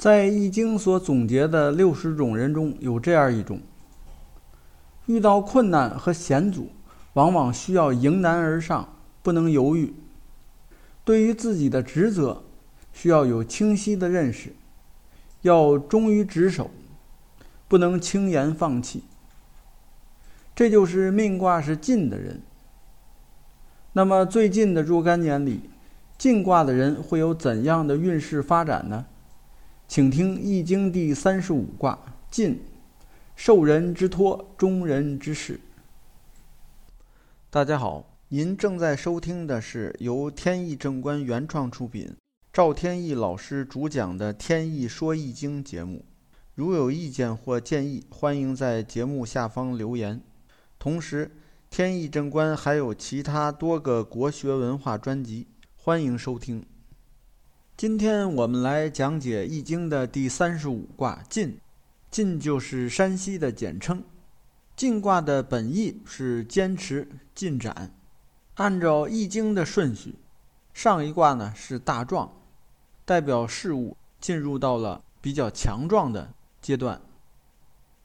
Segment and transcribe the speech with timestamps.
[0.00, 3.60] 在《易经》所总结的六十种人中有这样一种：
[5.04, 6.70] 遇到困难和险阻，
[7.12, 9.92] 往往需要迎难而上，不能犹豫；
[11.04, 12.42] 对于自己的职责，
[12.94, 14.54] 需要有清晰的认识，
[15.42, 16.70] 要忠于职守，
[17.68, 19.04] 不能轻言放弃。
[20.54, 22.40] 这就是命卦是进的人。
[23.92, 25.68] 那么最近的若干年里，
[26.16, 29.04] 进卦的人会有怎样的运势发展呢？
[29.90, 31.98] 请听《易经》第三十五卦
[32.30, 32.62] 晋，
[33.34, 35.58] 受人之托，忠人之事。
[37.50, 42.08] 大家好，您正在收听的是由天意正观原创出品，
[42.52, 46.04] 赵天意老师主讲的《天意说易经》节目。
[46.54, 50.20] 如有意见或建议，欢迎在节目下方留言。
[50.78, 51.32] 同时，
[51.68, 56.64] 天意正观还有其他多个国学文化专辑，欢迎收听。
[57.80, 61.58] 今天我们来讲解《易经》的第三十五卦晋，
[62.10, 64.04] 晋就是山西的简称。
[64.76, 67.94] 晋卦的本意是坚持、进展。
[68.56, 70.16] 按照《易经》的顺序，
[70.74, 72.30] 上一卦呢是大壮，
[73.06, 77.00] 代表事物进入到了比较强壮的阶段。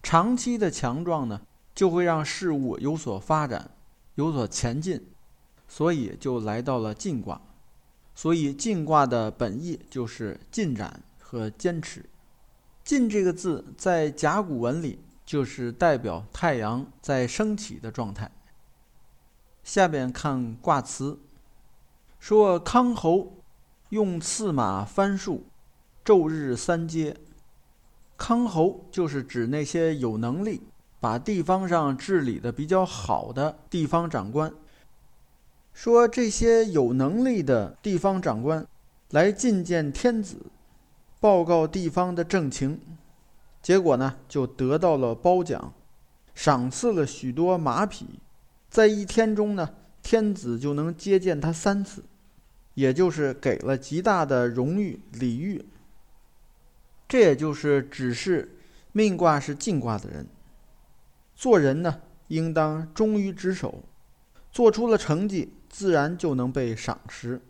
[0.02, 1.42] 长期的强壮呢，
[1.74, 3.72] 就会让事物有所发展、
[4.14, 5.06] 有所前进，
[5.68, 7.42] 所以就来到了晋卦。
[8.16, 12.04] 所以进卦的本意就是进展和坚持。
[12.84, 18.32] 进这个字在甲骨文里就是代表太阳在升起的状态。
[19.64, 21.20] 下边看卦辞，
[22.20, 23.34] 说康侯
[23.90, 25.44] 用刺马翻树，
[26.04, 27.18] 昼日三阶。
[28.16, 30.62] 康侯就是指那些有能力
[31.00, 34.54] 把地方上治理的比较好的地方长官。
[35.76, 38.66] 说这些有能力的地方长官
[39.10, 40.38] 来觐见天子，
[41.20, 42.80] 报告地方的政情，
[43.62, 45.74] 结果呢就得到了褒奖，
[46.34, 48.08] 赏赐了许多马匹，
[48.70, 52.06] 在一天中呢，天子就能接见他三次，
[52.76, 55.64] 也就是给了极大的荣誉礼遇。
[57.06, 58.56] 这也就是指示
[58.94, 60.26] 命卦是进卦的人，
[61.36, 63.84] 做人呢应当忠于职守，
[64.54, 65.52] 做出了成绩。
[65.76, 67.42] 自然就能被赏识，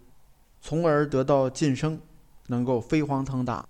[0.59, 2.00] 从而得到晋升，
[2.47, 3.63] 能够飞黄腾达。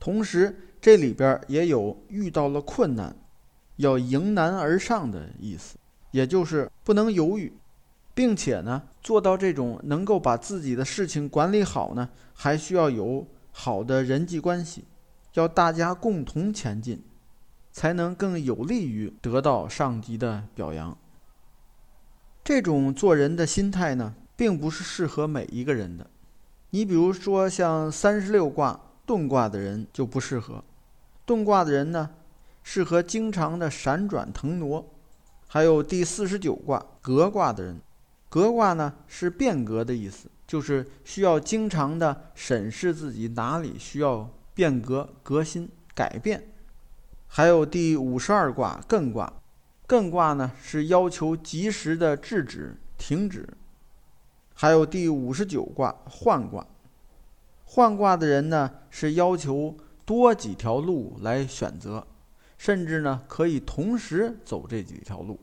[0.00, 3.14] 同时，这里边也有遇到了困难，
[3.76, 5.76] 要迎难而上的意思，
[6.10, 7.52] 也就是不能犹豫，
[8.12, 14.86] 并且呢，做到这种能够把自己的事情管理好呢，还需要有好的人际关系，
[15.34, 17.00] 要大家共同前进，
[17.70, 20.98] 才能更有利于得到上级的表扬。
[22.44, 26.10] 这种做人的心态呢，并不是适合每一个人的。
[26.70, 30.64] 你比如说，像三十六卦遁卦的人就不适合。
[31.24, 32.10] 遁卦的人呢，
[32.64, 34.84] 适合经常的闪转腾挪。
[35.46, 37.80] 还有第四十九卦革卦的人，
[38.28, 46.48] 革卦呢是变革的意思，就是需要经常的审视自己哪里需要变革、革新、改变。
[47.28, 49.32] 还有第五十二卦艮卦。
[49.92, 53.46] 艮卦呢是要求及时的制止、停止，
[54.54, 56.66] 还有第五十九卦换卦，
[57.66, 59.76] 换卦的人呢是要求
[60.06, 62.06] 多几条路来选择，
[62.56, 65.38] 甚至呢可以同时走这几条路，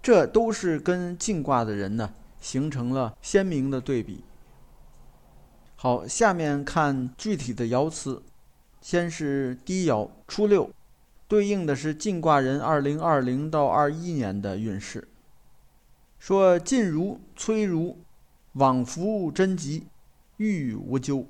[0.00, 4.22] 这都是跟进卦的人呢形成了鲜明的对比。
[5.74, 8.22] 好，下面看具体的爻辞，
[8.80, 10.70] 先是第一爻初六。
[11.26, 15.08] 对应的是进卦人二零二零到二一年的运势。
[16.18, 17.98] 说进如崔如，
[18.52, 19.86] 往福贞吉，
[20.36, 21.26] 欲无咎。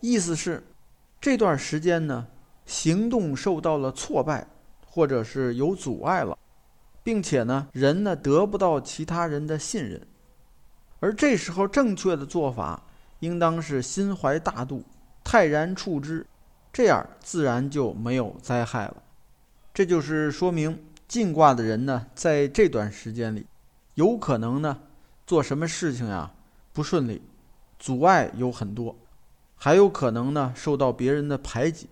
[0.00, 0.62] 意思是
[1.20, 2.26] 这段时间呢，
[2.64, 4.46] 行动受到了挫败，
[4.86, 6.38] 或者是有阻碍了，
[7.02, 10.00] 并且呢，人呢得不到其他人的信任。
[11.00, 12.82] 而这时候正确的做法，
[13.18, 14.84] 应当是心怀大度，
[15.22, 16.26] 泰然处之。
[16.72, 19.02] 这样自然就没有灾害了，
[19.74, 23.46] 这就是说明进卦的人呢，在这段时间里，
[23.94, 24.78] 有可能呢
[25.26, 26.32] 做什么事情呀
[26.72, 27.22] 不顺利，
[27.78, 28.96] 阻碍有很多，
[29.56, 31.88] 还有可能呢受到别人的排挤。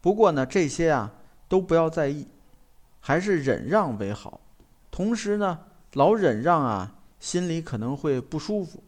[0.00, 1.12] 不过呢这些啊
[1.48, 2.26] 都不要在意，
[3.00, 4.40] 还是忍让为好。
[4.90, 5.60] 同时呢
[5.92, 8.82] 老忍让啊，心里可能会不舒服，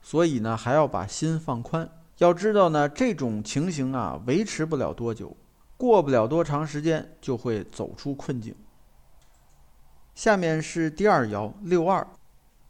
[0.00, 1.90] 所以呢还要把心放宽。
[2.18, 5.36] 要知道呢，这种情形啊，维持不了多久，
[5.76, 8.54] 过不了多长时间就会走出困境。
[10.14, 12.06] 下面是第二爻六二，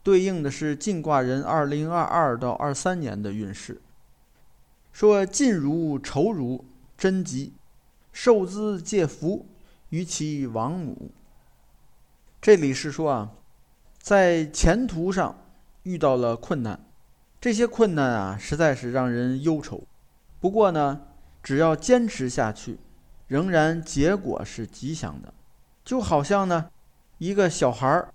[0.02, 3.80] 对应的是进卦人二零二二到二三年的运势。
[4.92, 6.64] 说晋如仇如
[6.96, 7.52] 贞吉，
[8.12, 9.46] 受资借福
[9.90, 11.12] 于其王母。
[12.40, 13.30] 这里是说啊，
[14.00, 15.38] 在前途上
[15.82, 16.85] 遇到了困难，
[17.46, 19.84] 这些困难啊，实在是让人忧愁。
[20.40, 21.02] 不过呢，
[21.44, 22.76] 只要坚持下去，
[23.28, 25.32] 仍然结果是吉祥的。
[25.84, 26.68] 就好像呢，
[27.18, 28.12] 一个小孩儿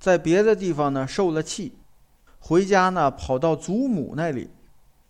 [0.00, 1.76] 在别的地方呢受了气，
[2.40, 4.50] 回家呢跑到祖母那里，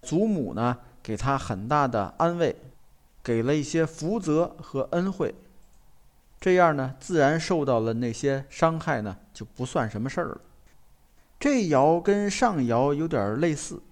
[0.03, 2.55] 祖母呢给他很大的安慰，
[3.23, 5.35] 给了一些福泽和恩惠，
[6.39, 10.41] 这样呢自然受到了那些伤害呢就不算什么事儿了。
[11.43, 13.83] 这爻跟上爻有点类似，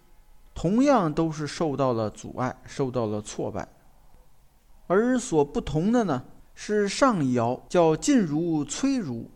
[0.54, 3.66] 同样都是受到了阻碍，受到了挫败，
[4.86, 6.24] 而所不同的呢。
[6.54, 9.28] 是上爻叫进如崔如，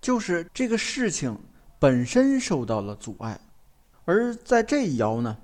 [0.00, 1.38] 就是这个事情
[1.78, 3.38] 本身受到了阻碍；
[4.04, 5.36] 而在这一爻呢，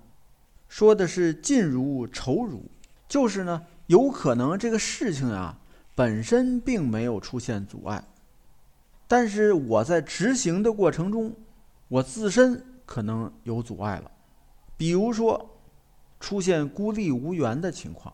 [0.66, 2.64] 说的是进如愁如，
[3.06, 5.56] 就是呢有可能这个事情啊
[5.94, 8.02] 本身并没有出现阻碍，
[9.06, 11.32] 但是我在执行的过程中，
[11.94, 14.10] 我自身可能有阻碍了，
[14.76, 15.48] 比如说
[16.18, 18.12] 出现孤立无援的情况。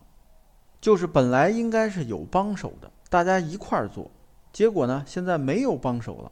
[0.79, 4.11] 就是本来应该是有帮手的，大家一块儿做，
[4.53, 6.31] 结果呢，现在没有帮手了，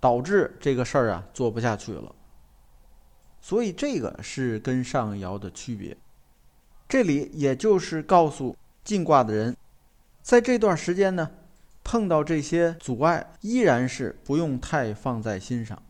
[0.00, 2.14] 导致这个事儿啊做不下去了。
[3.42, 5.94] 所以这个是跟上爻的区别。
[6.88, 9.54] 这里也就是告诉进卦的人，
[10.22, 11.30] 在这段时间呢，
[11.82, 15.82] 碰到这些阻碍，依然是不用太放在心上，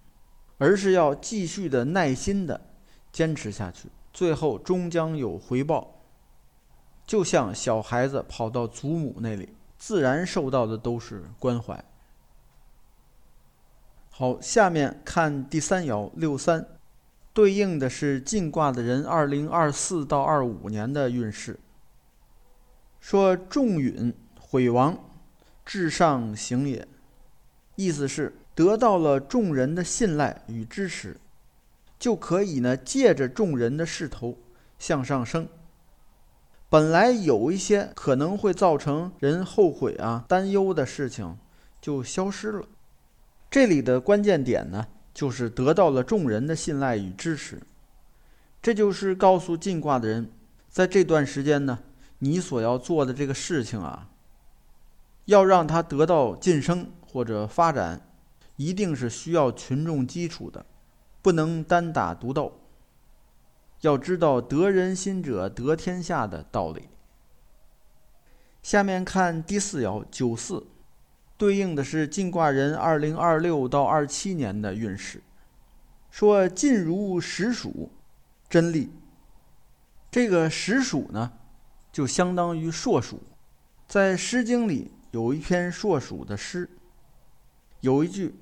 [0.59, 2.61] 而是要继续的耐心的
[3.13, 6.01] 坚持下去，最后终将有回报。
[7.07, 11.85] 就像小孩子跑到祖母那里，自然受到的都是关怀。
[14.11, 16.67] 好，下面看第三爻六三，
[17.33, 21.59] 对应的是进卦的人二零二四到二五年的运势。
[23.01, 24.99] 说重允毁亡，
[25.67, 26.89] 至上行也，
[27.75, 31.17] 意思是得到了众人的信赖与支持，
[31.99, 34.39] 就可以呢借着众人的势头
[34.79, 35.49] 向上升。
[36.69, 41.37] 本来有一些可能会造成人后悔啊、担忧的事情，
[41.81, 42.67] 就消失了。
[43.51, 47.61] 这里的关键点呢，就是得到了众人的信赖与支持。
[48.61, 50.31] 这就是告诉进卦的人，
[50.69, 51.79] 在这段时间呢，
[52.19, 54.09] 你所要做的这个事情啊，
[55.27, 58.01] 要让他得到晋升或者发展，
[58.57, 60.65] 一定是需要群众基础的，
[61.21, 62.61] 不能单打独斗。
[63.81, 66.89] 要知道得人心者得天下的道理。
[68.63, 70.67] 下面看第四爻九四，
[71.37, 75.23] 对应的是晋卦人二零二六到二七年的运势。
[76.11, 77.91] 说晋如实属，
[78.49, 78.91] 真利。
[80.11, 81.33] 这个实属呢，
[81.93, 83.21] 就相当于硕鼠。
[83.87, 86.71] 在《诗经》里有一篇硕鼠的诗，
[87.81, 88.35] 有一句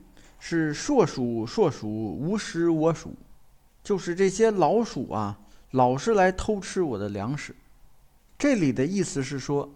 [0.45, 3.11] 是“硕鼠，硕鼠，无食我黍”。
[3.85, 5.39] 就是这些老鼠啊，
[5.71, 7.55] 老是来偷吃我的粮食。
[8.37, 9.73] 这里的意思是说，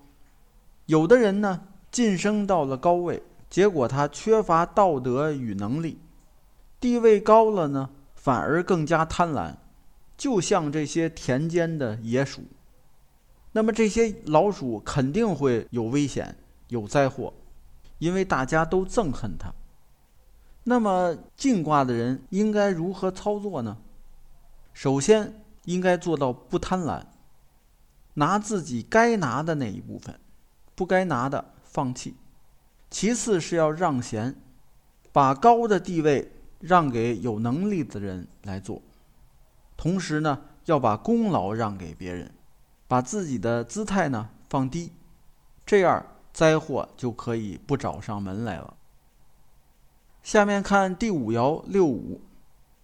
[0.87, 6.01] 有的人呢晋升到了高位，结果他缺乏道德与能力，
[6.81, 9.55] 地位高了呢，反而更加贪婪，
[10.17, 12.43] 就像这些田间的野鼠。
[13.53, 16.37] 那么这些老鼠肯定会有危险、
[16.71, 17.33] 有灾祸，
[18.01, 19.55] 因为大家都憎恨它。
[20.69, 23.77] 那么进卦的人应该如何操作呢？
[24.73, 27.05] 首先，应该做到不贪婪，
[28.15, 30.19] 拿自己该拿的那一部分，
[30.75, 32.17] 不该拿的放弃。
[32.91, 34.35] 其次是要让贤，
[35.13, 38.83] 把高的地位让给有能力的人来做。
[39.77, 42.33] 同时呢，要把功劳让给别人，
[42.89, 44.91] 把自己的姿态呢放低，
[45.65, 48.76] 这样灾祸就可以不找上门来了。
[50.27, 52.21] 下面看第五爻六五。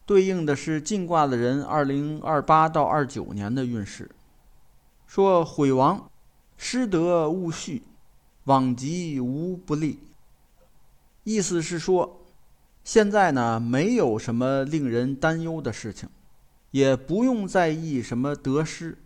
[0.06, 4.08] 对应的是进卦的人二零二八到二九年的运势。
[5.08, 6.08] 说毁亡，
[6.56, 7.82] 失德勿续，
[8.44, 9.98] 往吉无不利。
[11.24, 12.24] 意思是说，
[12.84, 16.08] 现在呢没有什么令人担忧的事情，
[16.70, 18.96] 也不用在意什么得失，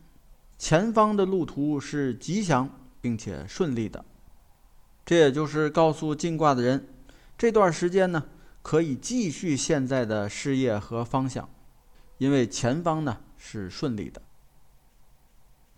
[0.58, 2.68] 前方的路途是吉祥
[3.00, 4.04] 并且顺利的。
[5.06, 6.86] 这也就是告诉进卦的人，
[7.38, 8.24] 这段时间呢。
[8.62, 11.48] 可以继续现在的事业和方向，
[12.18, 14.20] 因为前方呢是顺利的。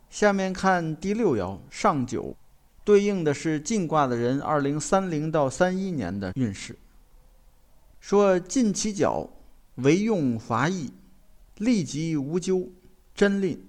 [0.09, 2.35] 下面看第六爻上九，
[2.85, 6.79] 对应的是进卦的人二零三零到三一年的运势。
[8.01, 9.29] 说进其角，
[9.75, 10.91] 为用伐邑，
[11.59, 12.71] 利即无咎，
[13.15, 13.63] 真吝。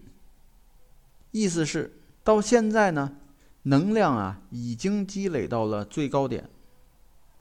[1.31, 1.93] 意思是
[2.23, 3.17] 到现在呢，
[3.63, 6.49] 能量啊已经积累到了最高点，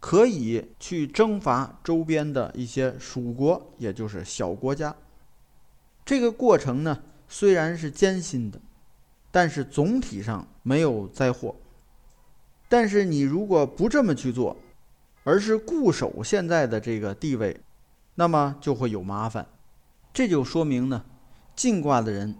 [0.00, 4.94] 可以去征伐周边的一些属国，也就是小国家。
[6.04, 8.60] 这个过程呢，虽然是艰辛的，
[9.30, 11.56] 但是总体上没有灾祸。
[12.68, 14.56] 但是你如果不这么去做，
[15.24, 17.60] 而是固守现在的这个地位，
[18.14, 19.46] 那么就会有麻烦。
[20.12, 21.04] 这就说明呢，
[21.56, 22.34] 进卦的人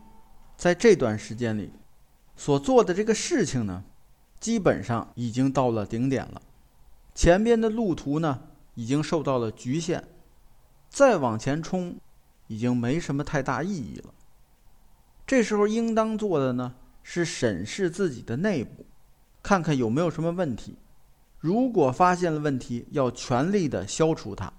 [0.56, 1.70] 在这段时间里
[2.36, 3.84] 所做的这个事情呢，
[4.38, 6.40] 基本上已经到了顶点了。
[7.18, 8.44] 前边的路途呢，
[8.76, 10.04] 已经受到了局限，
[10.88, 11.96] 再往前冲，
[12.46, 14.14] 已经没什么太大意义了。
[15.26, 18.86] 这时候应当做的呢，是审视自己的内部。
[19.42, 20.76] 看看有没有什么问题，
[21.40, 24.52] 如果发现了问题，要全力的消除它。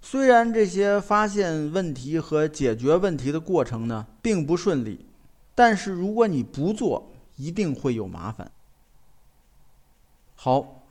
[0.00, 5.06] 虽然这些发现问题和解决问题的过程呢并不顺利，
[5.54, 8.50] 但是如果你不做，一定会有麻烦。
[10.34, 10.81] 好，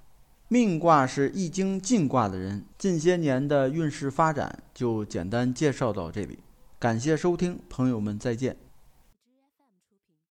[0.54, 6.40] 命卦是易经进卦的人，近些年的运势发展就简单介绍到这里，
[6.78, 8.58] 感谢收听，朋友们再见。